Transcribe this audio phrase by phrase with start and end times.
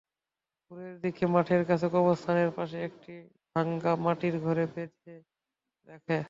[0.71, 3.13] ভোরের দিকে মাঠের কাছে কবরস্থানের পাশে একটি
[3.55, 5.15] ভাঙা মাটির ঘরে বেঁধে
[5.87, 6.17] রাখে।